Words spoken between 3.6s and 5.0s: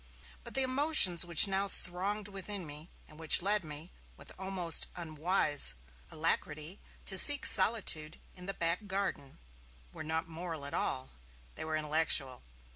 me, with an almost